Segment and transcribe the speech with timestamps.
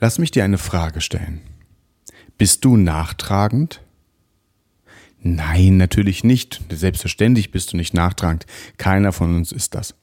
[0.00, 1.42] Lass mich dir eine Frage stellen.
[2.38, 3.82] Bist du nachtragend?
[5.22, 6.62] Nein, natürlich nicht.
[6.72, 8.46] Selbstverständlich bist du nicht nachtragend.
[8.78, 9.94] Keiner von uns ist das.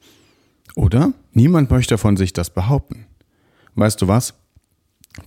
[0.76, 1.14] Oder?
[1.34, 3.08] Niemand möchte von sich das behaupten.
[3.74, 4.36] Weißt du was?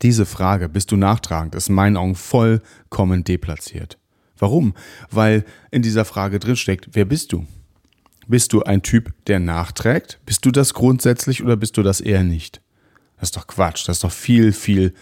[0.03, 3.99] Diese Frage, bist du nachtragend, ist in meinen Augen vollkommen deplatziert.
[4.39, 4.75] Warum?
[5.11, 7.45] Weil in dieser Frage drinsteckt, wer bist du?
[8.29, 10.21] Bist du ein Typ, der nachträgt?
[10.25, 12.61] Bist du das grundsätzlich oder bist du das eher nicht?
[13.21, 14.95] Das ist doch Quatsch, das ist doch viel, viel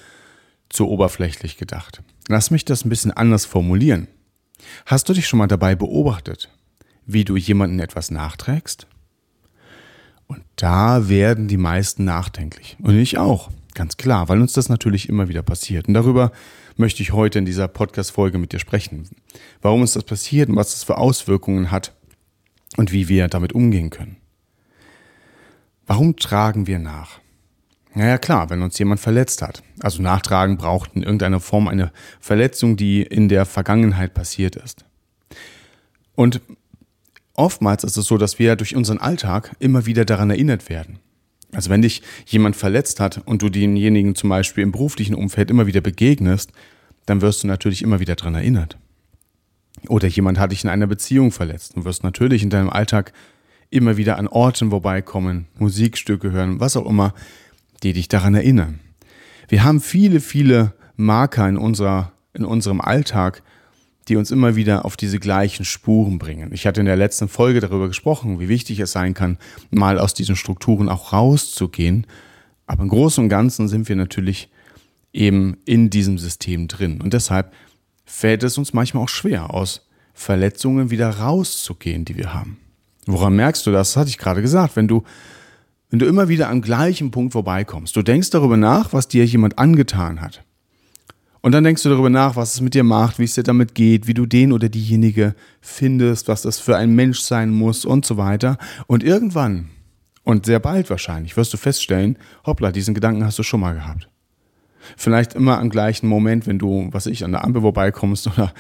[0.69, 2.03] zu oberflächlich gedacht.
[2.29, 4.09] Lass mich das ein bisschen anders formulieren.
[4.87, 6.51] Hast du dich schon mal dabei beobachtet,
[7.07, 8.89] wie du jemanden etwas nachträgst?
[10.27, 12.77] Und da werden die meisten nachdenklich.
[12.83, 15.87] Und ich auch, ganz klar, weil uns das natürlich immer wieder passiert.
[15.87, 16.33] Und darüber
[16.77, 19.09] möchte ich heute in dieser Podcast-Folge mit dir sprechen.
[19.63, 21.95] Warum uns das passiert und was das für Auswirkungen hat
[22.77, 24.17] und wie wir damit umgehen können.
[25.87, 27.21] Warum tragen wir nach?
[27.95, 29.63] Naja klar, wenn uns jemand verletzt hat.
[29.81, 34.85] Also Nachtragen braucht in irgendeiner Form eine Verletzung, die in der Vergangenheit passiert ist.
[36.15, 36.41] Und
[37.35, 40.99] oftmals ist es so, dass wir durch unseren Alltag immer wieder daran erinnert werden.
[41.53, 45.67] Also wenn dich jemand verletzt hat und du denjenigen zum Beispiel im beruflichen Umfeld immer
[45.67, 46.53] wieder begegnest,
[47.07, 48.77] dann wirst du natürlich immer wieder daran erinnert.
[49.89, 53.13] Oder jemand hat dich in einer Beziehung verletzt und wirst natürlich in deinem Alltag
[53.71, 57.15] immer wieder an Orten vorbeikommen, Musikstücke hören, was auch immer,
[57.83, 58.81] die dich daran erinnern.
[59.49, 63.43] Wir haben viele, viele Marker in, unserer, in unserem Alltag,
[64.09, 66.53] die uns immer wieder auf diese gleichen Spuren bringen.
[66.53, 69.39] Ich hatte in der letzten Folge darüber gesprochen, wie wichtig es sein kann,
[69.71, 72.07] mal aus diesen Strukturen auch rauszugehen.
[72.67, 74.51] Aber im Großen und Ganzen sind wir natürlich
[75.13, 77.01] eben in diesem System drin.
[77.01, 77.53] Und deshalb
[78.05, 82.59] fällt es uns manchmal auch schwer, aus Verletzungen wieder rauszugehen, die wir haben.
[83.07, 83.93] Woran merkst du das?
[83.93, 84.77] Das hatte ich gerade gesagt.
[84.77, 85.05] Wenn du
[85.91, 89.59] wenn du immer wieder am gleichen Punkt vorbeikommst, du denkst darüber nach, was dir jemand
[89.59, 90.45] angetan hat.
[91.41, 93.75] Und dann denkst du darüber nach, was es mit dir macht, wie es dir damit
[93.75, 98.05] geht, wie du den oder diejenige findest, was das für ein Mensch sein muss und
[98.05, 98.59] so weiter.
[98.87, 99.71] Und irgendwann,
[100.25, 104.09] und sehr bald wahrscheinlich, wirst du feststellen, hoppla, diesen Gedanken hast du schon mal gehabt.
[104.97, 108.53] Vielleicht immer am gleichen Moment, wenn du, was ich, an der Ampel vorbeikommst oder,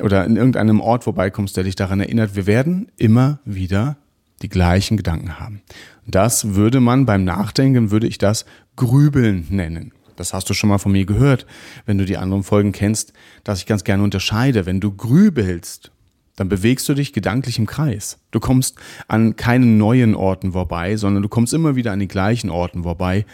[0.00, 2.34] oder in irgendeinem Ort vorbeikommst, der dich daran erinnert.
[2.34, 3.96] Wir werden immer wieder
[4.42, 5.62] die gleichen Gedanken haben.
[6.06, 8.44] Das würde man beim Nachdenken, würde ich das
[8.76, 9.92] Grübeln nennen.
[10.16, 11.46] Das hast du schon mal von mir gehört,
[11.86, 13.12] wenn du die anderen Folgen kennst,
[13.44, 14.66] dass ich ganz gerne unterscheide.
[14.66, 15.90] Wenn du grübelst,
[16.36, 18.18] dann bewegst du dich gedanklich im Kreis.
[18.30, 18.76] Du kommst
[19.08, 23.26] an keinen neuen Orten vorbei, sondern du kommst immer wieder an die gleichen Orten vorbei.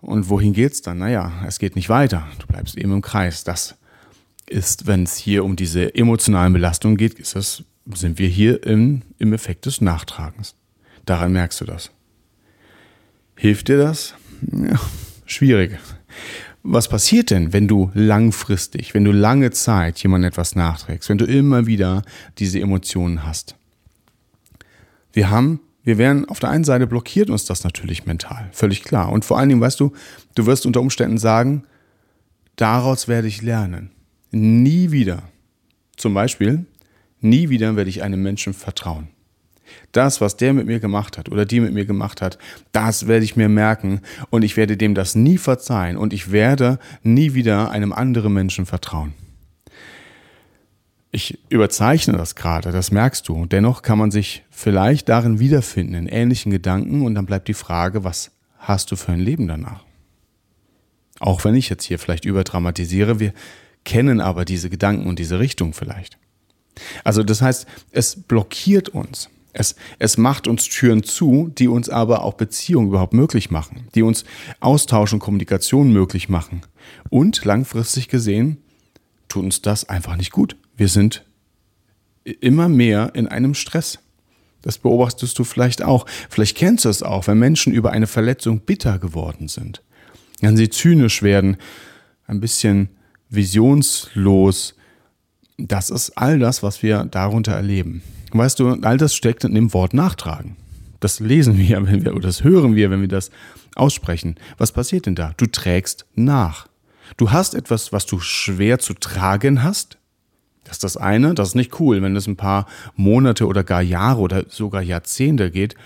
[0.00, 0.98] Und wohin geht's dann?
[0.98, 2.26] Naja, es geht nicht weiter.
[2.38, 3.44] Du bleibst eben im Kreis.
[3.44, 3.76] Das
[4.48, 7.64] ist, wenn es hier um diese emotionalen Belastungen geht, ist das
[7.94, 10.54] sind wir hier im, im Effekt des Nachtragens.
[11.04, 11.90] Daran merkst du das.
[13.36, 14.14] Hilft dir das?
[14.52, 14.80] Ja,
[15.26, 15.78] schwierig.
[16.62, 21.24] Was passiert denn, wenn du langfristig, wenn du lange Zeit jemandem etwas nachträgst, wenn du
[21.24, 22.02] immer wieder
[22.38, 23.54] diese Emotionen hast?
[25.12, 29.12] Wir haben, wir werden auf der einen Seite blockiert uns das natürlich mental, völlig klar.
[29.12, 29.92] Und vor allen Dingen, weißt du,
[30.34, 31.64] du wirst unter Umständen sagen,
[32.56, 33.90] daraus werde ich lernen.
[34.32, 35.22] Nie wieder.
[35.96, 36.66] Zum Beispiel,
[37.20, 39.08] Nie wieder werde ich einem Menschen vertrauen.
[39.92, 42.38] Das, was der mit mir gemacht hat oder die mit mir gemacht hat,
[42.72, 44.00] das werde ich mir merken
[44.30, 48.66] und ich werde dem das nie verzeihen und ich werde nie wieder einem anderen Menschen
[48.66, 49.14] vertrauen.
[51.12, 53.46] Ich überzeichne das gerade, das merkst du.
[53.46, 58.04] Dennoch kann man sich vielleicht darin wiederfinden, in ähnlichen Gedanken und dann bleibt die Frage,
[58.04, 59.84] was hast du für ein Leben danach?
[61.18, 63.32] Auch wenn ich jetzt hier vielleicht überdramatisiere, wir
[63.84, 66.18] kennen aber diese Gedanken und diese Richtung vielleicht.
[67.04, 69.30] Also das heißt, es blockiert uns.
[69.58, 74.02] Es, es macht uns Türen zu, die uns aber auch Beziehungen überhaupt möglich machen, die
[74.02, 74.24] uns
[74.60, 76.60] Austausch und Kommunikation möglich machen.
[77.08, 78.58] Und langfristig gesehen
[79.28, 80.56] tut uns das einfach nicht gut.
[80.76, 81.24] Wir sind
[82.24, 83.98] immer mehr in einem Stress.
[84.60, 86.04] Das beobachtest du vielleicht auch.
[86.28, 89.82] Vielleicht kennst du es auch, wenn Menschen über eine Verletzung bitter geworden sind.
[90.42, 91.56] Wenn sie zynisch werden,
[92.26, 92.90] ein bisschen
[93.30, 94.74] visionslos,
[95.56, 98.02] das ist all das, was wir darunter erleben.
[98.38, 100.56] Weißt du, all das steckt in dem Wort nachtragen.
[101.00, 103.30] Das lesen wir, wenn wir, oder das hören wir, wenn wir das
[103.74, 104.36] aussprechen.
[104.58, 105.32] Was passiert denn da?
[105.36, 106.68] Du trägst nach.
[107.16, 109.98] Du hast etwas, was du schwer zu tragen hast.
[110.64, 112.66] Das ist das eine, das ist nicht cool, wenn es ein paar
[112.96, 115.76] Monate oder gar Jahre oder sogar Jahrzehnte geht.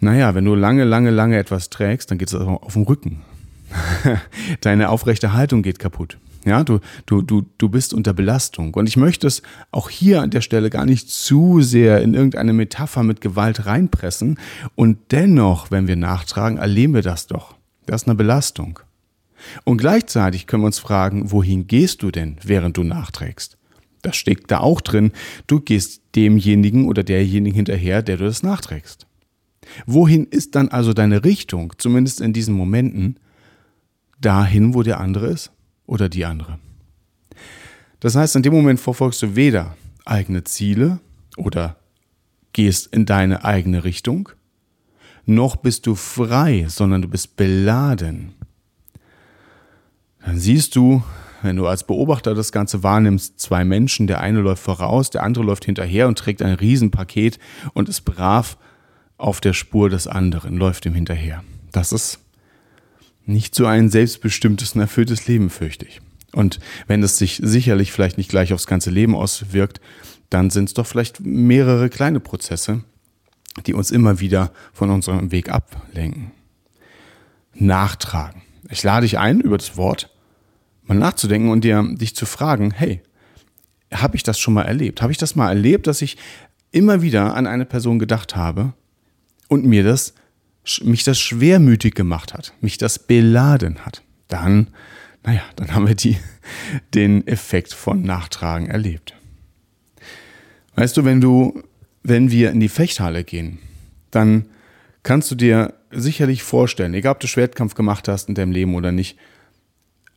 [0.00, 3.22] Naja, wenn du lange, lange, lange etwas trägst, dann geht es auf dem Rücken.
[4.60, 6.18] Deine aufrechte Haltung geht kaputt.
[6.46, 8.72] Ja, du, du, du, du bist unter Belastung.
[8.74, 12.52] Und ich möchte es auch hier an der Stelle gar nicht zu sehr in irgendeine
[12.52, 14.38] Metapher mit Gewalt reinpressen.
[14.76, 17.56] Und dennoch, wenn wir nachtragen, erleben wir das doch.
[17.84, 18.78] Das ist eine Belastung.
[19.64, 23.58] Und gleichzeitig können wir uns fragen, wohin gehst du denn, während du nachträgst?
[24.02, 25.10] Das steckt da auch drin.
[25.48, 29.08] Du gehst demjenigen oder derjenigen hinterher, der du das nachträgst.
[29.84, 33.18] Wohin ist dann also deine Richtung, zumindest in diesen Momenten?
[34.20, 35.50] Dahin, wo der andere ist?
[35.86, 36.58] Oder die andere.
[38.00, 41.00] Das heißt, in dem Moment verfolgst du weder eigene Ziele
[41.36, 41.76] oder
[42.52, 44.30] gehst in deine eigene Richtung,
[45.26, 48.34] noch bist du frei, sondern du bist beladen.
[50.24, 51.02] Dann siehst du,
[51.42, 55.44] wenn du als Beobachter das Ganze wahrnimmst, zwei Menschen, der eine läuft voraus, der andere
[55.44, 57.38] läuft hinterher und trägt ein Riesenpaket
[57.74, 58.56] und ist brav
[59.18, 61.42] auf der Spur des anderen, läuft ihm hinterher.
[61.72, 62.20] Das ist
[63.26, 66.00] nicht so ein selbstbestimmtes und erfülltes Leben, fürchte ich.
[66.32, 69.80] Und wenn es sich sicherlich vielleicht nicht gleich aufs ganze Leben auswirkt,
[70.30, 72.82] dann sind es doch vielleicht mehrere kleine Prozesse,
[73.66, 76.32] die uns immer wieder von unserem Weg ablenken.
[77.54, 78.42] Nachtragen.
[78.68, 80.12] Ich lade dich ein, über das Wort
[80.82, 83.02] mal nachzudenken und dir, dich zu fragen, hey,
[83.92, 85.02] habe ich das schon mal erlebt?
[85.02, 86.16] Habe ich das mal erlebt, dass ich
[86.70, 88.74] immer wieder an eine Person gedacht habe
[89.48, 90.14] und mir das
[90.82, 94.68] mich das schwermütig gemacht hat, mich das beladen hat, dann,
[95.24, 96.16] naja, dann haben wir die,
[96.94, 99.14] den Effekt von Nachtragen erlebt.
[100.74, 101.62] Weißt du, wenn du,
[102.02, 103.58] wenn wir in die Fechthalle gehen,
[104.10, 104.46] dann
[105.02, 108.92] kannst du dir sicherlich vorstellen, egal ob du Schwertkampf gemacht hast in deinem Leben oder
[108.92, 109.16] nicht,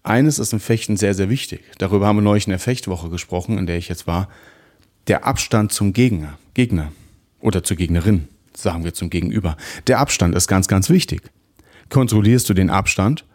[0.03, 1.61] eines ist im Fechten sehr, sehr wichtig.
[1.77, 4.29] Darüber haben wir neulich in der Fechtwoche gesprochen, in der ich jetzt war.
[5.07, 6.91] Der Abstand zum Gegner, Gegner
[7.39, 9.57] oder zur Gegnerin sagen wir zum Gegenüber.
[9.87, 11.21] Der Abstand ist ganz, ganz wichtig.
[11.89, 13.25] Kontrollierst du den Abstand,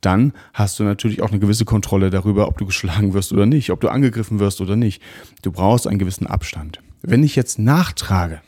[0.00, 3.70] dann hast du natürlich auch eine gewisse Kontrolle darüber, ob du geschlagen wirst oder nicht,
[3.70, 5.02] ob du angegriffen wirst oder nicht.
[5.42, 6.80] Du brauchst einen gewissen Abstand.
[7.02, 8.40] Wenn ich jetzt nachtrage,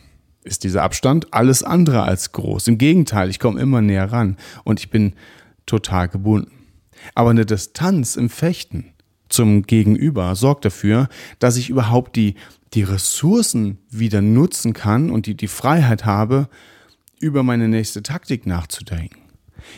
[0.44, 2.69] ist dieser Abstand alles andere als groß.
[2.69, 5.14] Im Gegenteil, ich komme immer näher ran und ich bin
[5.67, 6.52] total gebunden.
[7.14, 8.93] Aber eine Distanz im Fechten
[9.29, 11.08] zum Gegenüber sorgt dafür,
[11.38, 12.37] dass ich überhaupt die
[12.75, 16.49] die Ressourcen wieder nutzen kann und die, die Freiheit habe,
[17.21, 19.21] über meine nächste Taktik nachzudenken.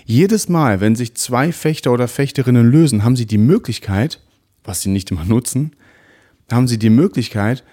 [0.05, 4.20] Jedes Mal, wenn sich zwei Fechter oder Fechterinnen lösen, haben sie die Möglichkeit,
[4.64, 5.73] was sie nicht immer nutzen,
[6.50, 7.64] haben sie die Möglichkeit,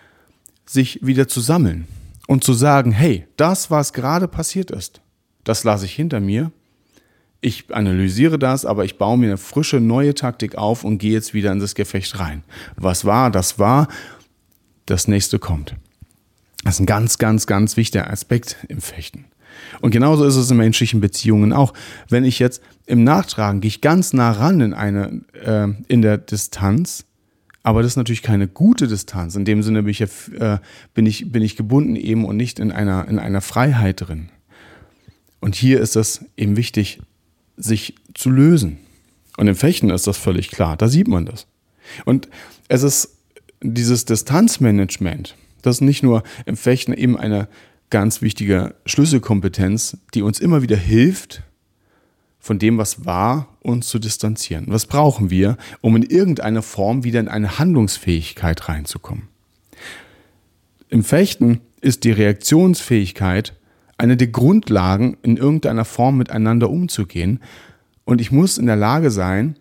[0.66, 1.88] sich wieder zu sammeln
[2.28, 5.02] und zu sagen, hey, das, was gerade passiert ist,
[5.44, 6.52] das lasse ich hinter mir.
[7.42, 11.34] Ich analysiere das, aber ich baue mir eine frische neue Taktik auf und gehe jetzt
[11.34, 12.44] wieder in das Gefecht rein.
[12.76, 13.88] Was war, das war
[14.86, 15.76] das nächste kommt.
[16.64, 19.26] Das ist ein ganz, ganz, ganz wichtiger Aspekt im Fechten.
[19.82, 21.74] Und genauso ist es in menschlichen Beziehungen auch.
[22.10, 26.18] Wenn ich jetzt im Nachtragen gehe ich ganz nah ran in eine, äh, in der
[26.18, 27.06] Distanz,
[27.64, 29.36] aber das ist natürlich keine gute Distanz.
[29.36, 30.60] In dem Sinne bin ich, äh,
[30.94, 34.30] bin ich, bin ich gebunden eben und nicht in einer, in einer Freiheit drin.
[35.40, 37.02] Und hier ist es eben wichtig,
[37.58, 38.78] sich zu lösen.
[39.38, 40.78] Und im Fechten ist das völlig klar.
[40.78, 41.48] Da sieht man das.
[42.06, 42.30] Und
[42.68, 43.15] es ist
[43.62, 47.48] dieses Distanzmanagement, das ist nicht nur im Fechten eben eine
[47.90, 51.44] ganz wichtige Schlüsselkompetenz, die uns immer wieder hilft,
[52.40, 54.66] von dem, was war, uns zu distanzieren.
[54.68, 59.30] Was brauchen wir, um in irgendeiner Form wieder in eine Handlungsfähigkeit reinzukommen?
[60.90, 63.56] Im Fechten ist die Reaktionsfähigkeit
[63.98, 67.40] eine der Grundlagen, in irgendeiner Form miteinander umzugehen.
[68.04, 69.56] Und ich muss in der Lage sein,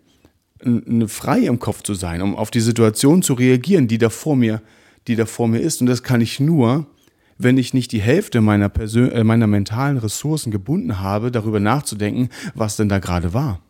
[1.08, 4.62] frei im Kopf zu sein, um auf die Situation zu reagieren, die da vor mir,
[5.06, 5.80] die da vor mir ist.
[5.80, 6.86] Und das kann ich nur,
[7.38, 12.28] wenn ich nicht die Hälfte meiner, Persön äh, meiner mentalen Ressourcen gebunden habe, darüber nachzudenken,
[12.54, 13.60] was denn da gerade war.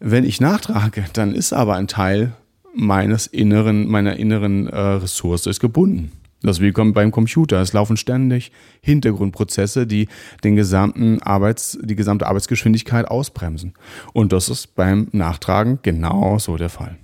[0.00, 2.32] Wenn ich nachtrage, dann ist aber ein Teil
[2.74, 6.12] meines inneren, meiner inneren äh, Ressource gebunden.
[6.44, 7.60] Das ist wie beim Computer.
[7.60, 10.08] Es laufen ständig Hintergrundprozesse, die
[10.44, 13.72] den gesamten Arbeits, die gesamte Arbeitsgeschwindigkeit ausbremsen.
[14.12, 16.96] Und das ist beim Nachtragen genau so der Fall.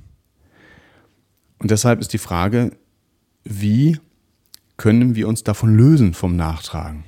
[1.59, 2.73] Und deshalb ist die Frage,
[3.44, 3.99] wie
[4.76, 7.04] können wir uns davon lösen vom Nachtragen?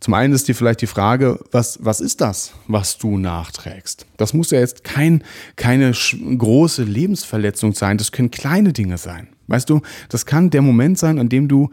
[0.00, 4.04] Zum einen ist dir vielleicht die Frage, was, was ist das, was du nachträgst?
[4.16, 5.22] Das muss ja jetzt kein,
[5.54, 9.28] keine große Lebensverletzung sein, das können kleine Dinge sein.
[9.46, 11.70] Weißt du, das kann der Moment sein, an dem du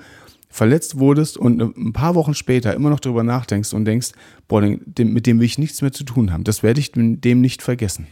[0.50, 4.10] verletzt wurdest und ein paar Wochen später immer noch darüber nachdenkst und denkst,
[4.48, 6.44] boah, mit dem will ich nichts mehr zu tun haben.
[6.44, 8.08] Das werde ich dem nicht vergessen.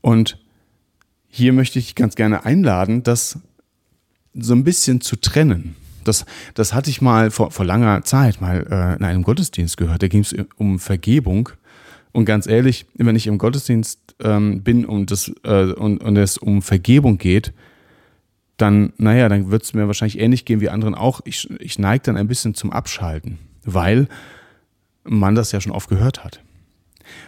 [0.00, 0.38] Und
[1.28, 3.38] hier möchte ich ganz gerne einladen, das
[4.34, 5.74] so ein bisschen zu trennen.
[6.04, 10.02] Das, das hatte ich mal vor, vor langer Zeit mal äh, in einem Gottesdienst gehört.
[10.02, 11.50] Da ging es um Vergebung.
[12.12, 16.38] Und ganz ehrlich, wenn ich im Gottesdienst ähm, bin und, das, äh, und, und es
[16.38, 17.52] um Vergebung geht,
[18.56, 21.20] dann, naja, dann wird es mir wahrscheinlich ähnlich gehen wie anderen auch.
[21.24, 24.08] Ich, ich neige dann ein bisschen zum Abschalten, weil
[25.04, 26.42] man das ja schon oft gehört hat.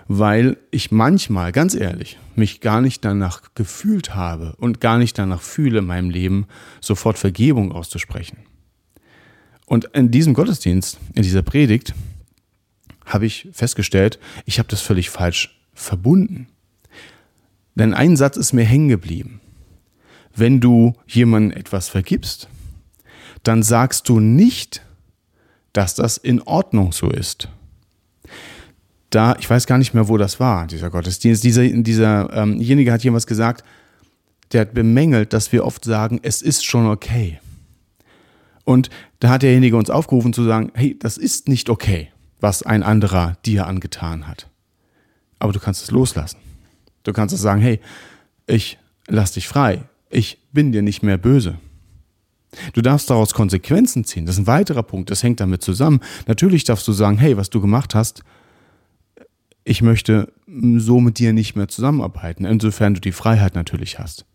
[0.08, 5.40] Weil ich manchmal, ganz ehrlich, mich gar nicht danach gefühlt habe und gar nicht danach
[5.40, 6.46] fühle, in meinem Leben
[6.80, 8.38] sofort Vergebung auszusprechen.
[9.66, 11.94] Und in diesem Gottesdienst, in dieser Predigt,
[13.06, 16.48] habe ich festgestellt, ich habe das völlig falsch verbunden.
[17.74, 19.40] Denn ein Satz ist mir hängen geblieben.
[20.34, 22.48] Wenn du jemandem etwas vergibst,
[23.42, 24.82] dann sagst du nicht,
[25.72, 27.48] dass das in Ordnung so ist.
[29.10, 31.44] Da, ich weiß gar nicht mehr, wo das war, dieser Gottesdienst.
[31.44, 33.64] Dieser, dieser ähm, hat jemals gesagt,
[34.52, 37.38] der hat bemängelt, dass wir oft sagen, es ist schon okay.
[38.64, 38.90] Und
[39.20, 42.10] da hat derjenige uns aufgerufen zu sagen, hey, das ist nicht okay,
[42.42, 44.48] was ein anderer dir angetan hat.
[45.38, 46.38] Aber du kannst es loslassen.
[47.04, 47.80] Du kannst es sagen, hey,
[48.46, 49.84] ich lass dich frei.
[50.10, 51.58] Ich bin dir nicht mehr böse.
[52.74, 54.26] Du darfst daraus Konsequenzen ziehen.
[54.26, 55.10] Das ist ein weiterer Punkt.
[55.10, 56.00] Das hängt damit zusammen.
[56.26, 58.22] Natürlich darfst du sagen, hey, was du gemacht hast,
[59.64, 60.32] ich möchte
[60.76, 64.26] so mit dir nicht mehr zusammenarbeiten, insofern du die Freiheit natürlich hast.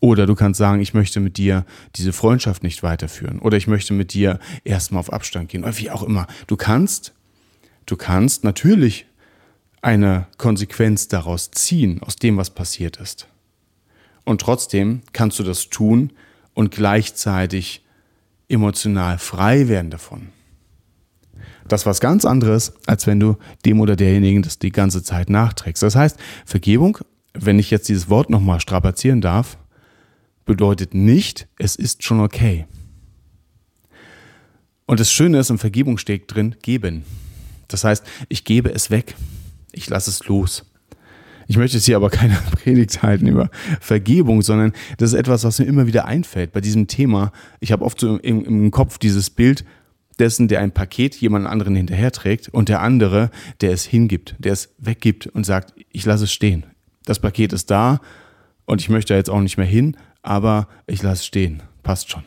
[0.00, 1.64] Oder du kannst sagen, ich möchte mit dir
[1.96, 3.38] diese Freundschaft nicht weiterführen.
[3.38, 5.64] Oder ich möchte mit dir erstmal auf Abstand gehen.
[5.64, 6.26] Oder wie auch immer.
[6.46, 7.14] Du kannst,
[7.90, 9.06] du kannst natürlich
[9.80, 13.28] eine Konsequenz daraus ziehen, aus dem, was passiert ist.
[14.24, 16.12] Und trotzdem kannst du das tun
[16.54, 17.84] und gleichzeitig
[18.48, 20.28] emotional frei werden davon.
[21.66, 25.30] Das ist was ganz anderes, als wenn du dem oder derjenigen das die ganze Zeit
[25.30, 25.82] nachträgst.
[25.82, 26.98] Das heißt, Vergebung,
[27.34, 29.58] wenn ich jetzt dieses Wort nochmal strapazieren darf,
[30.44, 32.66] bedeutet nicht, es ist schon okay.
[34.86, 37.04] Und das Schöne ist, in Vergebung steht drin, geben.
[37.68, 39.14] Das heißt, ich gebe es weg.
[39.72, 40.64] Ich lasse es los.
[41.46, 45.58] Ich möchte jetzt hier aber keine Predigt halten über Vergebung, sondern das ist etwas, was
[45.58, 47.32] mir immer wieder einfällt bei diesem Thema.
[47.60, 49.64] Ich habe oft so im, im Kopf dieses Bild
[50.18, 54.74] dessen, der ein Paket jemand anderen hinterherträgt und der andere, der es hingibt, der es
[54.78, 56.66] weggibt und sagt, ich lasse es stehen.
[57.04, 58.00] Das Paket ist da
[58.66, 61.62] und ich möchte jetzt auch nicht mehr hin, aber ich lasse es stehen.
[61.82, 62.24] Passt schon.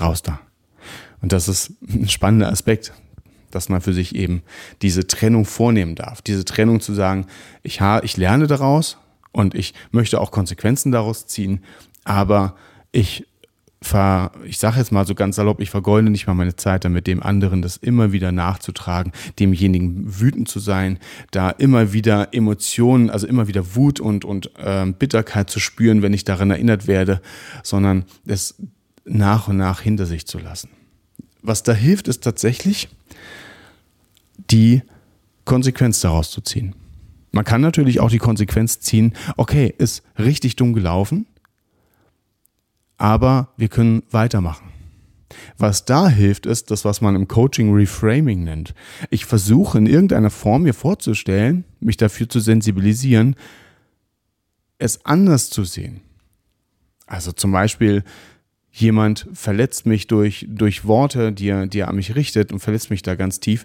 [0.00, 0.38] Raus da.
[1.20, 2.92] Und das ist ein spannender Aspekt,
[3.56, 4.42] dass man für sich eben
[4.82, 6.22] diese Trennung vornehmen darf.
[6.22, 7.26] Diese Trennung zu sagen,
[7.62, 8.98] ich, ha, ich lerne daraus
[9.32, 11.64] und ich möchte auch Konsequenzen daraus ziehen,
[12.04, 12.54] aber
[12.92, 13.26] ich
[14.44, 17.22] ich sage jetzt mal so ganz salopp, ich vergeude nicht mal meine Zeit damit, dem
[17.22, 20.98] anderen das immer wieder nachzutragen, demjenigen wütend zu sein,
[21.30, 26.14] da immer wieder Emotionen, also immer wieder Wut und, und äh, Bitterkeit zu spüren, wenn
[26.14, 27.20] ich daran erinnert werde,
[27.62, 28.56] sondern es
[29.04, 30.70] nach und nach hinter sich zu lassen.
[31.42, 32.88] Was da hilft, ist tatsächlich
[34.50, 34.82] die
[35.44, 36.74] Konsequenz daraus zu ziehen.
[37.32, 41.26] Man kann natürlich auch die Konsequenz ziehen, okay, ist richtig dumm gelaufen,
[42.96, 44.72] aber wir können weitermachen.
[45.58, 48.74] Was da hilft, ist das, was man im Coaching Reframing nennt.
[49.10, 53.36] Ich versuche in irgendeiner Form mir vorzustellen, mich dafür zu sensibilisieren,
[54.78, 56.00] es anders zu sehen.
[57.06, 58.04] Also zum Beispiel,
[58.70, 62.90] jemand verletzt mich durch, durch Worte, die er, die er an mich richtet und verletzt
[62.90, 63.64] mich da ganz tief.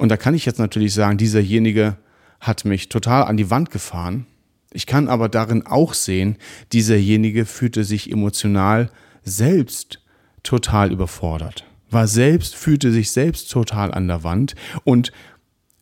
[0.00, 1.96] Und da kann ich jetzt natürlich sagen, dieserjenige
[2.40, 4.26] hat mich total an die Wand gefahren
[4.72, 6.36] ich kann aber darin auch sehen,
[6.72, 8.90] dieserjenige fühlte sich emotional
[9.24, 10.00] selbst
[10.42, 14.54] total überfordert, war selbst, fühlte sich selbst total an der Wand
[14.84, 15.12] und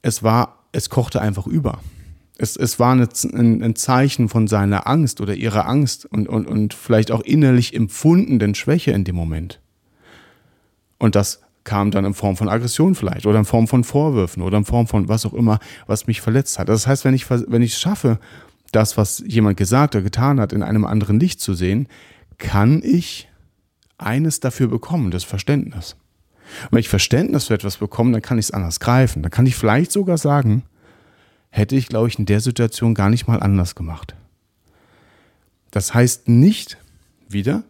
[0.00, 1.80] es war, es kochte einfach über.
[2.38, 6.72] Es, es war ein, ein Zeichen von seiner Angst oder ihrer Angst und, und, und
[6.72, 9.60] vielleicht auch innerlich empfundenen Schwäche in dem Moment.
[10.98, 14.56] Und das kam dann in Form von Aggression vielleicht oder in Form von Vorwürfen oder
[14.56, 16.70] in Form von was auch immer, was mich verletzt hat.
[16.70, 18.18] Das heißt, wenn ich, wenn es schaffe,
[18.72, 21.86] das, was jemand gesagt oder getan hat, in einem anderen Licht zu sehen,
[22.38, 23.28] kann ich
[23.98, 25.96] eines dafür bekommen, das Verständnis.
[26.64, 29.22] Und wenn ich Verständnis für etwas bekomme, dann kann ich es anders greifen.
[29.22, 30.62] Dann kann ich vielleicht sogar sagen,
[31.50, 34.14] hätte ich, glaube ich, in der Situation gar nicht mal anders gemacht.
[35.70, 36.78] Das heißt nicht
[37.28, 37.62] wieder,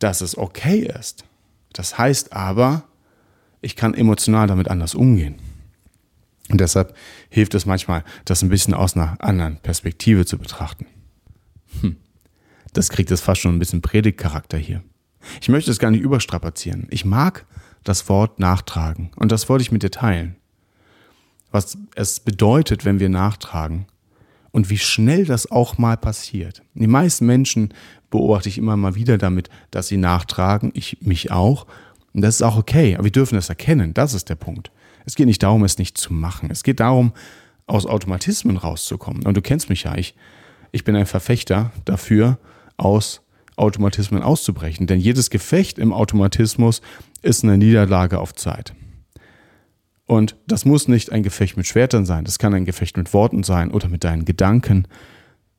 [0.00, 1.24] dass es okay ist.
[1.72, 2.82] Das heißt aber,
[3.64, 5.36] ich kann emotional damit anders umgehen.
[6.50, 6.94] Und deshalb
[7.30, 10.86] hilft es manchmal, das ein bisschen aus einer anderen Perspektive zu betrachten.
[11.80, 11.96] Hm.
[12.74, 14.82] Das kriegt jetzt fast schon ein bisschen Predigtcharakter hier.
[15.40, 16.86] Ich möchte es gar nicht überstrapazieren.
[16.90, 17.46] Ich mag
[17.82, 20.36] das Wort nachtragen und das wollte ich mit dir teilen.
[21.50, 23.86] Was es bedeutet, wenn wir nachtragen
[24.50, 26.62] und wie schnell das auch mal passiert.
[26.74, 27.72] Die meisten Menschen
[28.10, 31.66] beobachte ich immer mal wieder damit, dass sie nachtragen, ich mich auch.
[32.14, 34.70] Und das ist auch okay, aber wir dürfen das erkennen, das ist der Punkt.
[35.04, 36.50] Es geht nicht darum, es nicht zu machen.
[36.50, 37.12] Es geht darum,
[37.66, 39.26] aus Automatismen rauszukommen.
[39.26, 40.14] Und du kennst mich ja, ich,
[40.72, 42.38] ich bin ein Verfechter dafür,
[42.76, 43.20] aus
[43.56, 44.86] Automatismen auszubrechen.
[44.86, 46.80] Denn jedes Gefecht im Automatismus
[47.22, 48.74] ist eine Niederlage auf Zeit.
[50.06, 53.42] Und das muss nicht ein Gefecht mit Schwertern sein, das kann ein Gefecht mit Worten
[53.42, 54.86] sein oder mit deinen Gedanken.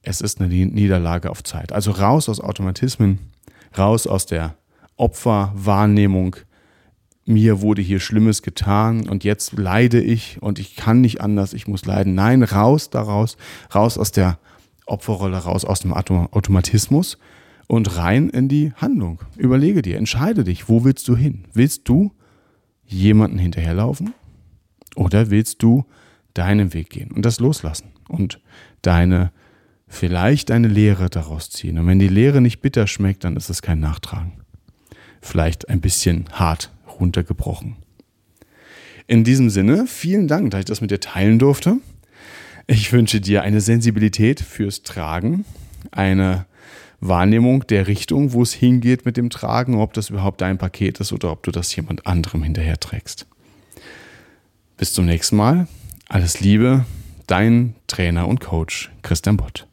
[0.03, 1.71] Es ist eine Niederlage auf Zeit.
[1.71, 3.19] Also raus aus Automatismen,
[3.75, 4.55] raus aus der
[4.97, 6.37] Opferwahrnehmung.
[7.25, 11.67] Mir wurde hier Schlimmes getan und jetzt leide ich und ich kann nicht anders, ich
[11.67, 12.13] muss leiden.
[12.13, 13.37] Nein, raus daraus,
[13.73, 14.37] raus aus der
[14.85, 17.17] Opferrolle, raus aus dem Automatismus
[17.67, 19.19] und rein in die Handlung.
[19.37, 21.45] Überlege dir, entscheide dich, wo willst du hin?
[21.53, 22.11] Willst du
[22.85, 24.13] jemanden hinterherlaufen
[24.95, 25.85] oder willst du
[26.35, 28.39] deinen Weg gehen und das loslassen und
[28.83, 29.31] deine,
[29.87, 31.79] vielleicht deine Lehre daraus ziehen?
[31.79, 34.44] Und wenn die Lehre nicht bitter schmeckt, dann ist es kein Nachtragen.
[35.25, 37.77] Vielleicht ein bisschen hart runtergebrochen.
[39.07, 41.77] In diesem Sinne, vielen Dank, dass ich das mit dir teilen durfte.
[42.67, 45.43] Ich wünsche dir eine Sensibilität fürs Tragen,
[45.89, 46.45] eine
[46.99, 51.11] Wahrnehmung der Richtung, wo es hingeht mit dem Tragen, ob das überhaupt dein Paket ist
[51.11, 53.25] oder ob du das jemand anderem hinterher trägst.
[54.77, 55.67] Bis zum nächsten Mal.
[56.07, 56.85] Alles Liebe,
[57.25, 59.67] dein Trainer und Coach Christian Bott.